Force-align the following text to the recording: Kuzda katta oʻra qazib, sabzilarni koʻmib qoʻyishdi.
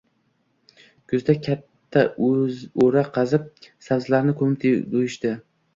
Kuzda 1.13 1.35
katta 1.49 2.03
oʻra 2.29 3.07
qazib, 3.19 3.49
sabzilarni 3.91 4.39
koʻmib 4.43 4.71
qoʻyishdi. 4.97 5.39